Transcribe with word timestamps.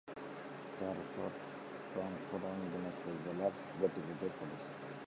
তারপর 0.79 1.29
রংপুর 1.95 2.39
এবং 2.39 2.59
দিনাজপুর 2.71 3.13
জেলা 3.25 3.45
এর 3.45 3.53
গতিপথে 3.79 4.27
পড়েছে। 4.37 4.69